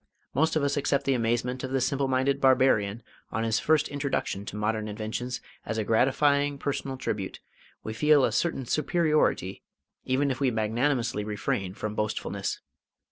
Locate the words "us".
0.63-0.77